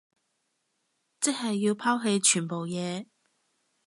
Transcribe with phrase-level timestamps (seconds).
[1.19, 3.05] 即係要拋棄全部嘢